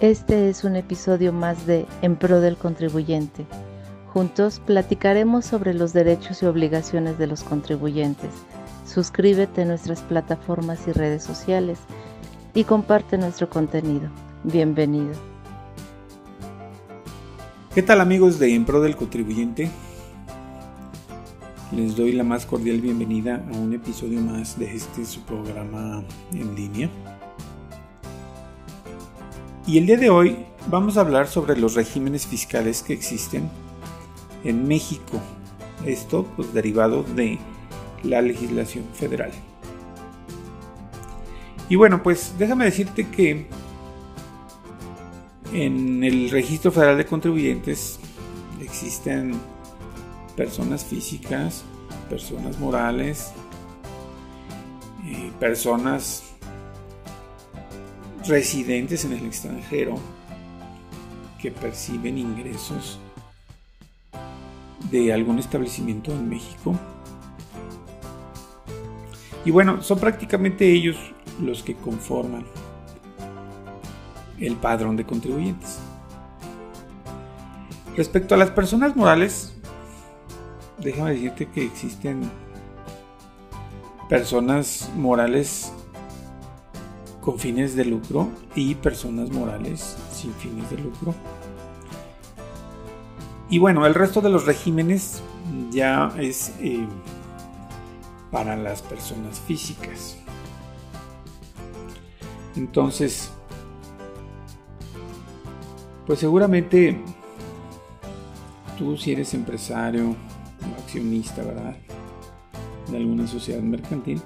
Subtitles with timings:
[0.00, 3.44] Este es un episodio más de En Pro del Contribuyente.
[4.12, 8.30] Juntos platicaremos sobre los derechos y obligaciones de los contribuyentes.
[8.86, 11.80] Suscríbete a nuestras plataformas y redes sociales
[12.54, 14.08] y comparte nuestro contenido.
[14.44, 15.14] Bienvenido.
[17.74, 19.68] ¿Qué tal amigos de En Pro del Contribuyente?
[21.72, 26.54] Les doy la más cordial bienvenida a un episodio más de este su programa en
[26.54, 26.88] línea.
[29.68, 33.50] Y el día de hoy vamos a hablar sobre los regímenes fiscales que existen
[34.42, 35.20] en México.
[35.84, 37.38] Esto pues derivado de
[38.02, 39.30] la legislación federal.
[41.68, 43.46] Y bueno, pues déjame decirte que
[45.52, 48.00] en el registro federal de contribuyentes
[48.62, 49.34] existen
[50.34, 51.62] personas físicas,
[52.08, 53.32] personas morales,
[55.04, 56.27] eh, personas
[58.28, 59.96] residentes en el extranjero
[61.40, 62.98] que perciben ingresos
[64.90, 66.74] de algún establecimiento en México.
[69.44, 70.96] Y bueno, son prácticamente ellos
[71.40, 72.44] los que conforman
[74.38, 75.78] el padrón de contribuyentes.
[77.96, 79.52] Respecto a las personas morales,
[80.78, 82.30] déjame decirte que existen
[84.08, 85.72] personas morales
[87.28, 91.14] con fines de lucro y personas morales sin fines de lucro.
[93.50, 95.20] Y bueno, el resto de los regímenes
[95.70, 96.86] ya es eh,
[98.32, 100.16] para las personas físicas.
[102.56, 103.30] Entonces,
[106.06, 106.98] pues seguramente
[108.78, 111.76] tú si eres empresario o accionista, ¿verdad?
[112.90, 114.22] De alguna sociedad mercantil,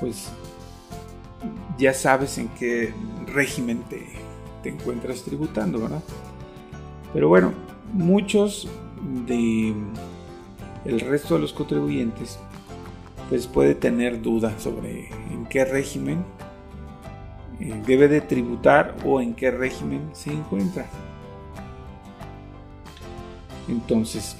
[0.00, 0.32] pues
[1.78, 2.92] ya sabes en qué
[3.26, 4.06] régimen te,
[4.64, 6.02] encuentras tributando, ¿verdad?
[7.14, 7.54] Pero bueno,
[7.94, 8.68] muchos
[9.26, 9.72] de
[10.84, 12.38] el resto de los contribuyentes
[13.30, 16.22] pues puede tener dudas sobre en qué régimen
[17.60, 20.86] eh, debe de tributar o en qué régimen se encuentra.
[23.68, 24.36] Entonces,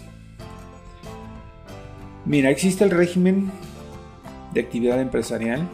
[2.25, 3.51] mira, existe el régimen
[4.53, 5.69] de actividad empresarial,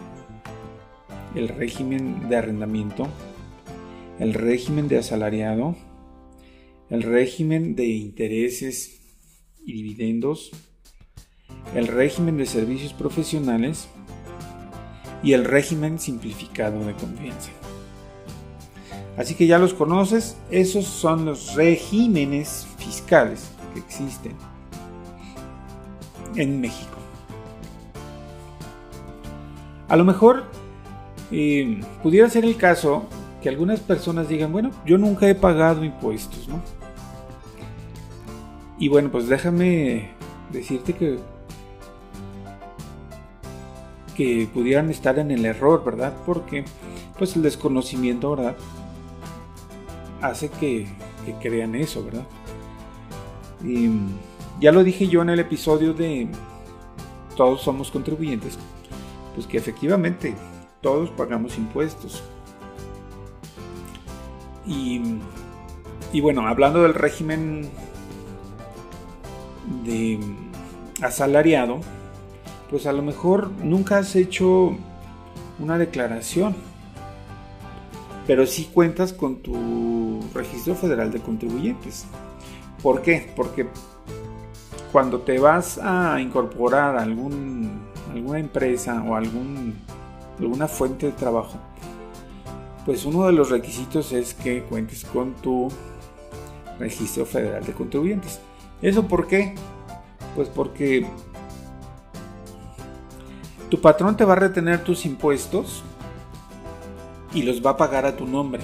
[1.35, 3.09] el régimen de arrendamiento,
[4.19, 5.77] el régimen de asalariado,
[6.91, 9.01] el régimen de intereses
[9.65, 10.51] y dividendos,
[11.75, 13.89] el régimen de servicios profesionales
[15.23, 17.51] y el régimen simplificado de confianza.
[19.17, 24.35] Así que ya los conoces, esos son los regímenes fiscales que existen
[26.37, 26.99] en México.
[29.89, 30.45] A lo mejor
[31.37, 33.07] y pudiera ser el caso
[33.43, 36.63] que algunas personas digan, bueno, yo nunca he pagado impuestos, ¿no?
[38.79, 40.11] Y bueno, pues déjame
[40.53, 41.19] decirte que
[44.15, 46.13] que pudieran estar en el error, ¿verdad?
[46.25, 46.65] Porque
[47.19, 48.55] pues el desconocimiento, ¿verdad?
[50.23, 50.87] Hace que,
[51.27, 52.27] que crean eso, ¿verdad?
[53.65, 53.91] Y
[54.61, 56.29] ya lo dije yo en el episodio de
[57.37, 58.57] Todos somos contribuyentes,
[59.35, 60.37] pues que efectivamente
[60.85, 62.23] todos pagamos impuestos.
[64.67, 65.01] Y,
[66.13, 67.71] y bueno, hablando del régimen
[69.83, 70.21] de
[71.01, 71.81] asalariado,
[72.69, 74.77] pues a lo mejor nunca has hecho
[75.59, 76.55] una declaración,
[78.27, 82.05] pero sí cuentas con tu registro federal de contribuyentes.
[82.83, 83.33] ¿Por qué?
[83.35, 83.69] Porque
[84.93, 87.81] cuando te vas a incorporar a algún,
[88.13, 89.77] alguna empresa o algún
[90.39, 91.55] alguna fuente de trabajo,
[92.85, 95.69] pues uno de los requisitos es que cuentes con tu
[96.79, 98.41] registro federal de contribuyentes.
[98.83, 99.55] ¿Eso por qué?
[100.35, 101.07] Pues porque
[103.71, 105.83] tu patrón te va a retener tus impuestos
[107.33, 108.63] y los va a pagar a tu nombre.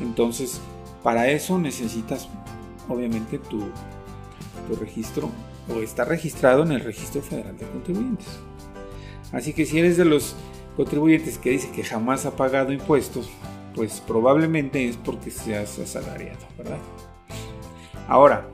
[0.00, 0.60] Entonces,
[1.02, 2.28] para eso necesitas
[2.88, 3.60] obviamente tu,
[4.68, 5.30] tu registro
[5.74, 8.40] o estar registrado en el registro federal de contribuyentes.
[9.32, 10.34] Así que si eres de los
[10.76, 13.30] contribuyentes que dice que jamás ha pagado impuestos,
[13.74, 16.78] pues probablemente es porque seas asalariado, ¿verdad?
[18.08, 18.48] Ahora,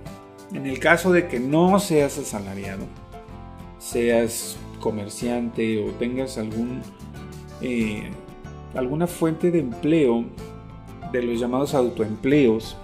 [0.53, 2.85] en el caso de que no seas asalariado,
[3.79, 6.39] seas comerciante o tengas
[7.61, 8.11] eh,
[8.75, 10.25] alguna fuente de empleo
[11.13, 12.77] de los llamados autoempleos,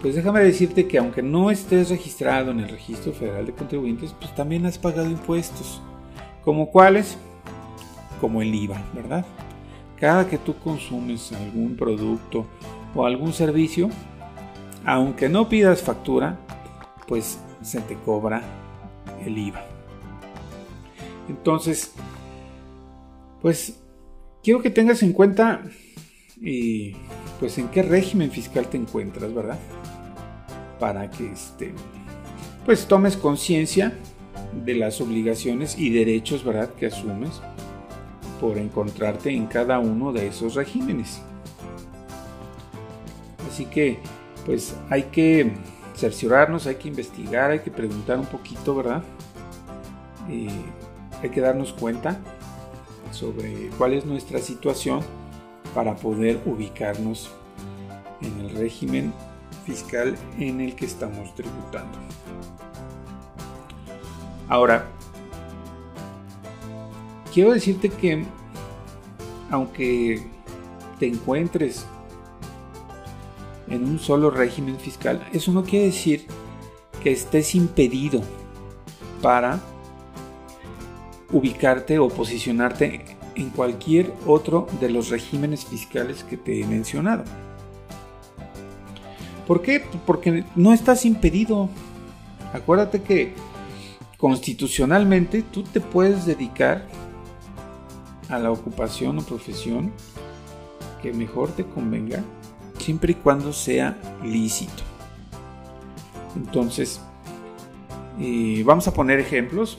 [0.00, 4.34] pues déjame decirte que aunque no estés registrado en el registro federal de contribuyentes, pues
[4.34, 5.80] también has pagado impuestos.
[6.44, 7.16] ¿Como cuáles?
[8.20, 9.24] Como el IVA, ¿verdad?
[10.02, 12.44] cada que tú consumes algún producto
[12.92, 13.88] o algún servicio,
[14.84, 16.40] aunque no pidas factura,
[17.06, 18.42] pues se te cobra
[19.24, 19.64] el IVA.
[21.28, 21.92] Entonces,
[23.40, 23.78] pues
[24.42, 25.62] quiero que tengas en cuenta
[26.40, 26.96] y
[27.38, 29.60] pues en qué régimen fiscal te encuentras, ¿verdad?
[30.80, 31.72] Para que este
[32.66, 33.96] pues tomes conciencia
[34.64, 37.40] de las obligaciones y derechos, ¿verdad?, que asumes
[38.40, 41.22] por encontrarte en cada uno de esos regímenes.
[43.48, 43.98] Así que,
[44.44, 45.52] pues hay que
[45.94, 49.02] cerciorarnos, hay que investigar, hay que preguntar un poquito, ¿verdad?
[51.22, 52.18] hay que darnos cuenta
[53.10, 55.00] sobre cuál es nuestra situación
[55.74, 57.30] para poder ubicarnos
[58.20, 59.12] en el régimen
[59.64, 61.98] fiscal en el que estamos tributando.
[64.52, 64.84] Ahora,
[67.32, 68.22] quiero decirte que
[69.50, 70.22] aunque
[70.98, 71.86] te encuentres
[73.70, 76.26] en un solo régimen fiscal, eso no quiere decir
[77.02, 78.20] que estés impedido
[79.22, 79.58] para
[81.30, 87.24] ubicarte o posicionarte en cualquier otro de los regímenes fiscales que te he mencionado.
[89.46, 89.82] ¿Por qué?
[90.06, 91.70] Porque no estás impedido.
[92.52, 93.34] Acuérdate que
[94.22, 96.86] constitucionalmente tú te puedes dedicar
[98.28, 99.92] a la ocupación o profesión
[101.02, 102.22] que mejor te convenga,
[102.78, 104.84] siempre y cuando sea lícito.
[106.36, 107.00] Entonces,
[108.20, 109.78] eh, vamos a poner ejemplos.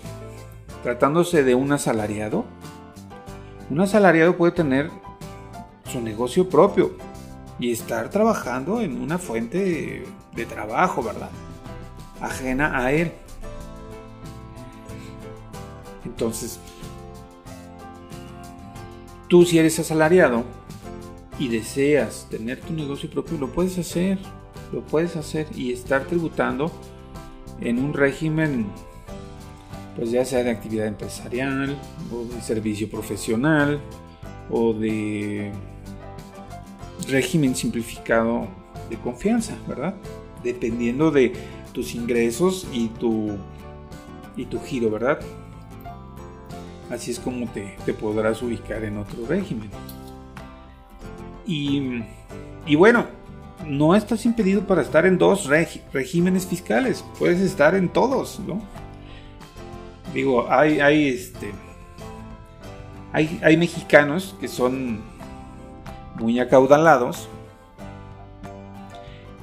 [0.84, 2.44] Tratándose de un asalariado,
[3.70, 4.92] un asalariado puede tener
[5.90, 6.98] su negocio propio
[7.60, 10.04] y estar trabajando en una fuente
[10.36, 11.30] de trabajo, ¿verdad?
[12.20, 13.14] Ajena a él.
[16.14, 16.60] Entonces,
[19.28, 20.44] tú si eres asalariado
[21.40, 24.20] y deseas tener tu negocio propio, lo puedes hacer,
[24.72, 26.72] lo puedes hacer y estar tributando
[27.62, 28.68] en un régimen,
[29.96, 31.76] pues ya sea de actividad empresarial
[32.12, 33.80] o de servicio profesional
[34.52, 35.52] o de
[37.10, 38.48] régimen simplificado
[38.92, 39.96] de confianza, ¿verdad?
[40.44, 41.34] Dependiendo de
[41.74, 43.32] tus ingresos y tu,
[44.38, 45.20] y tu giro, ¿verdad?
[46.90, 49.70] Así es como te, podrás ubicar en otro régimen.
[51.46, 53.06] Y, bueno,
[53.66, 55.50] no estás impedido para estar en dos
[55.92, 57.04] regímenes fiscales.
[57.18, 58.62] Puedes estar en todos, ¿no?
[60.14, 61.52] Digo, hay, hay, este,
[63.12, 65.02] hay, hay mexicanos que son
[66.20, 67.28] muy acaudalados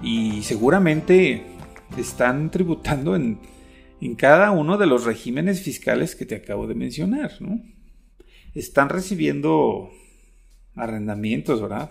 [0.03, 1.45] y seguramente
[1.97, 3.39] están tributando en,
[4.01, 7.61] en cada uno de los regímenes fiscales que te acabo de mencionar, ¿no?
[8.55, 9.91] Están recibiendo
[10.75, 11.91] arrendamientos, ¿verdad?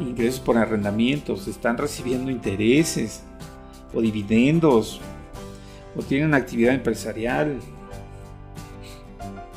[0.00, 3.24] Ingresos por arrendamientos, están recibiendo intereses
[3.92, 5.00] o dividendos,
[5.96, 7.58] o tienen actividad empresarial,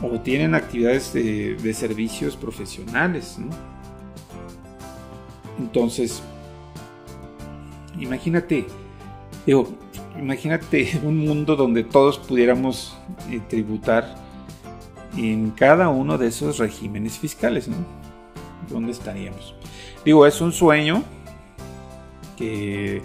[0.01, 3.49] o tienen actividades de, servicios profesionales, ¿no?
[5.59, 6.23] Entonces,
[7.99, 8.65] imagínate,
[9.45, 9.77] digo,
[10.19, 12.97] imagínate un mundo donde todos pudiéramos
[13.29, 14.15] eh, tributar
[15.17, 17.77] en cada uno de esos regímenes fiscales, ¿no?
[18.69, 19.55] ¿Dónde estaríamos?
[20.05, 21.03] Digo, es un sueño
[22.37, 23.01] que,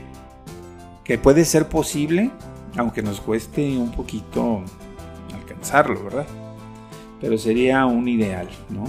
[1.02, 2.30] que puede ser posible,
[2.76, 4.62] aunque nos cueste un poquito
[5.34, 6.26] alcanzarlo, ¿verdad?
[7.20, 8.84] Pero sería un ideal, ¿no?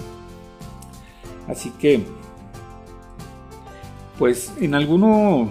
[1.48, 2.02] Así que,
[4.20, 5.50] pues en alguno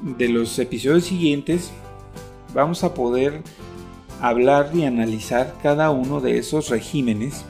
[0.00, 1.72] de los episodios siguientes
[2.54, 3.42] vamos a poder
[4.20, 7.44] hablar y analizar cada uno de esos regímenes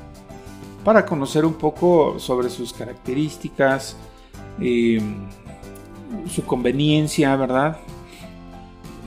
[0.85, 3.97] para conocer un poco sobre sus características,
[4.61, 5.17] em,
[6.29, 7.79] su conveniencia, ¿verdad?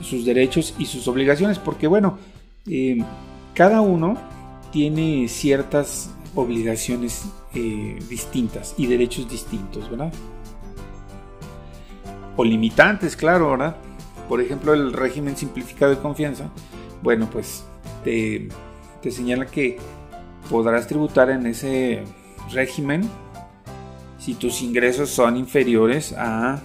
[0.00, 2.18] Sus derechos y sus obligaciones, porque bueno,
[2.66, 3.04] em,
[3.54, 4.16] cada uno
[4.70, 10.12] tiene ciertas obligaciones eh, distintas y derechos distintos, ¿verdad?
[12.36, 13.76] O limitantes, claro, ¿verdad?
[14.32, 16.48] Por ejemplo, el régimen simplificado de confianza,
[17.02, 17.64] bueno, pues
[18.02, 18.48] te,
[19.10, 19.76] señala que
[20.48, 22.02] podrás tributar en ese
[22.50, 23.02] régimen
[24.18, 26.62] si tus ingresos son inferiores a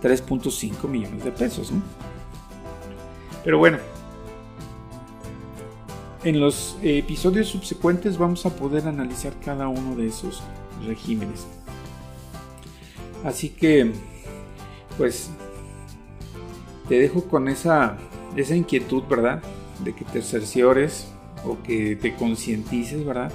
[0.00, 1.72] 3.5 millones de pesos.
[3.42, 3.78] Pero bueno,
[6.22, 10.40] en los episodios subsecuentes vamos a poder analizar cada uno de esos
[10.86, 11.48] regímenes.
[13.24, 13.90] Así que,
[14.96, 15.32] pues
[16.88, 17.96] te dejo con esa,
[18.36, 19.42] esa inquietud, ¿verdad?
[19.84, 21.08] De que te cerciores
[21.44, 23.32] o que te concientices, ¿verdad?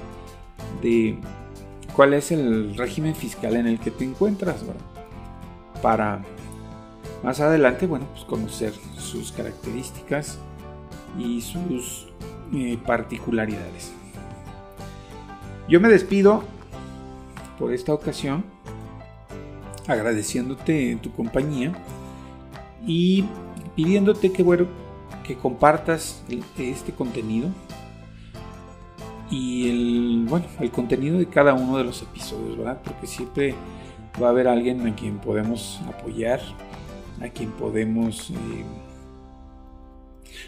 [0.81, 1.17] De
[1.95, 4.63] cuál es el régimen fiscal en el que te encuentras,
[5.81, 6.21] Para
[7.23, 10.39] más adelante, bueno, pues conocer sus características
[11.19, 12.07] y sus
[12.53, 13.91] eh, particularidades.
[15.67, 16.43] Yo me despido
[17.59, 18.43] por esta ocasión
[19.87, 21.73] agradeciéndote tu compañía
[22.85, 23.25] y
[23.75, 24.67] pidiéndote que bueno
[25.23, 26.23] que compartas
[26.57, 27.49] este contenido
[29.29, 33.55] y el bueno el contenido de cada uno de los episodios verdad porque siempre
[34.21, 36.41] va a haber alguien a quien podemos apoyar
[37.21, 38.65] a quien podemos eh,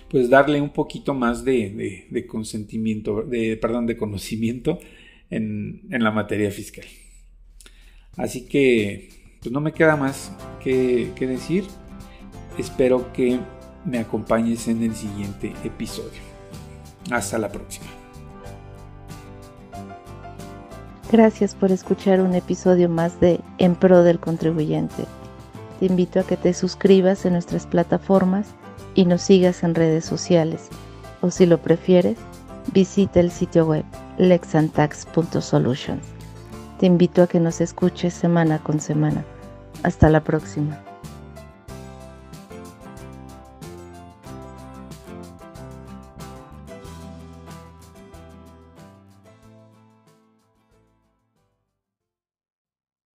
[0.10, 4.80] pues darle un poquito más de, consentimiento de perdón de conocimiento
[5.30, 6.86] en, en la materia fiscal
[8.18, 10.32] así que pues no me queda más
[10.64, 11.66] que, decir.
[12.58, 13.40] Espero que
[13.86, 16.22] me acompañes en el siguiente episodio.
[17.12, 17.88] Hasta la próxima.
[21.12, 25.06] Gracias por escuchar un episodio más de En Pro del Contribuyente.
[25.80, 28.48] Te invito a que te suscribas en nuestras plataformas
[28.96, 30.70] y nos sigas en redes sociales.
[31.22, 32.18] O si lo prefieres,
[32.74, 33.86] visita el sitio web
[34.18, 36.04] lexantax.solutions.
[36.80, 39.24] Te invito a que nos escuches semana con semana.
[39.84, 40.93] Hasta la próxima.